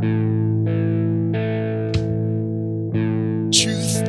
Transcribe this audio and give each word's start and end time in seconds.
Truth 0.00 0.08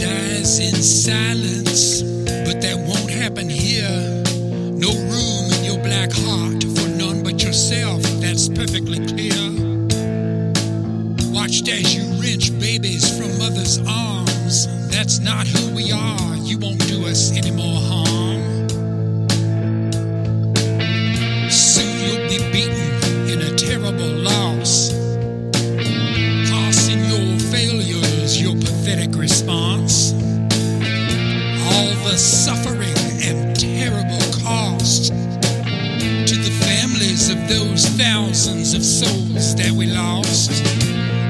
dies 0.00 0.58
in 0.58 0.74
silence, 0.74 2.02
but 2.02 2.60
that 2.60 2.74
won't 2.88 3.08
happen 3.08 3.48
here. 3.48 4.24
No 4.74 4.90
room 4.90 5.52
in 5.52 5.64
your 5.64 5.78
black 5.84 6.10
heart 6.12 6.64
for 6.64 6.88
none 6.88 7.22
but 7.22 7.40
yourself, 7.40 8.02
that's 8.20 8.48
perfectly 8.48 8.98
clear. 9.06 9.30
Watched 11.32 11.68
as 11.68 11.94
you 11.94 12.20
wrench 12.20 12.50
babies 12.58 13.16
from 13.16 13.38
mother's 13.38 13.78
arms, 13.86 14.66
that's 14.90 15.20
not 15.20 15.46
who 15.46 15.72
we 15.72 15.92
are, 15.92 16.36
you 16.38 16.58
won't 16.58 16.84
do 16.88 17.06
us 17.06 17.30
anymore. 17.30 17.75
Pathetic 28.86 29.16
response. 29.16 30.12
All 30.12 31.90
the 32.04 32.16
suffering 32.16 32.94
and 33.20 33.58
terrible 33.58 34.20
cost 34.44 35.08
to 35.08 36.34
the 36.36 36.56
families 36.60 37.28
of 37.28 37.48
those 37.48 37.84
thousands 37.98 38.74
of 38.74 38.84
souls 38.84 39.56
that 39.56 39.72
we 39.72 39.86
lost. 39.86 40.52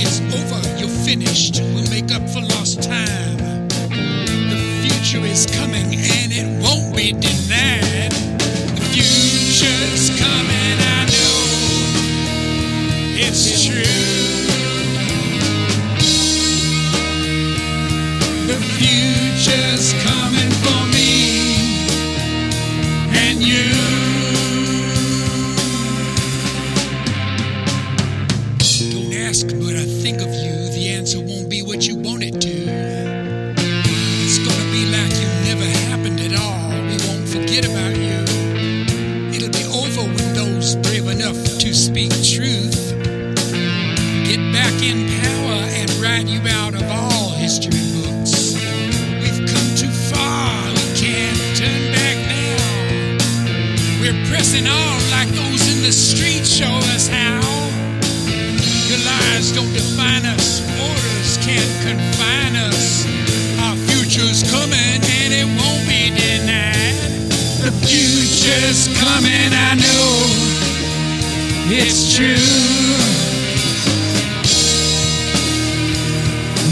It's 0.00 0.20
over, 0.32 0.78
you're 0.78 0.88
finished. 1.04 1.60
We'll 1.74 1.90
make 1.90 2.10
up 2.10 2.26
for 2.30 2.40
lost 2.40 2.82
time. 2.82 3.41
The 30.82 30.90
answer 30.90 31.20
won't 31.20 31.48
be 31.48 31.62
what 31.62 31.86
you 31.86 31.94
want 31.94 32.24
it 32.24 32.40
to. 32.42 32.50
It's 33.54 34.38
gonna 34.42 34.68
be 34.74 34.82
like 34.90 35.14
you 35.14 35.28
never 35.46 35.62
happened 35.86 36.18
at 36.18 36.34
all. 36.34 36.74
We 36.90 36.98
won't 37.06 37.28
forget 37.30 37.62
about 37.62 37.94
you. 37.94 38.18
It'll 39.30 39.54
be 39.54 39.62
over 39.70 40.02
when 40.10 40.34
those 40.34 40.74
brave 40.82 41.06
enough 41.06 41.38
to 41.38 41.72
speak 41.72 42.10
truth 42.26 42.98
get 44.26 44.42
back 44.50 44.74
in 44.82 45.06
power 45.22 45.62
and 45.70 45.88
write 46.02 46.26
you 46.26 46.42
out 46.50 46.74
of 46.74 46.82
all 46.90 47.30
history 47.38 47.78
books. 48.02 48.58
We've 49.22 49.46
come 49.46 49.68
too 49.78 49.94
far, 50.10 50.66
we 50.66 50.86
can't 50.98 51.38
turn 51.54 51.82
back 51.94 52.18
now. 52.26 53.22
We're 54.02 54.18
pressing 54.26 54.66
on 54.66 54.98
like 55.14 55.30
those 55.30 55.62
in 55.70 55.84
the 55.86 55.92
street 55.94 56.44
show 56.44 56.74
us 56.90 57.06
how. 57.06 57.61
Future's 68.72 68.98
coming, 68.98 69.52
I 69.52 69.74
know. 69.74 70.12
It's 71.68 72.14
true. 72.14 72.24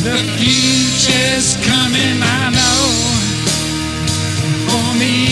The 0.02 0.16
future's 0.38 1.56
coming, 1.66 2.22
I 2.22 2.50
know, 2.56 2.86
for 4.66 4.94
me 4.98 5.28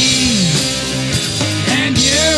and 1.80 1.96
you. 1.96 2.36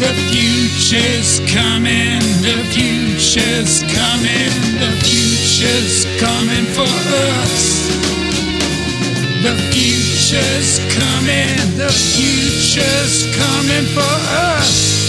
The 0.00 0.12
future's 0.30 1.38
coming, 1.52 2.18
the 2.42 2.64
future's 2.72 3.82
coming, 3.94 4.50
the 4.78 4.90
future's 5.04 6.04
coming 6.18 6.66
for 6.74 6.82
us. 6.82 7.69
Future's 10.30 10.78
coming, 10.94 11.76
the 11.76 11.88
future's 11.90 13.26
coming 13.36 13.84
for 13.86 14.00
us. 14.00 14.99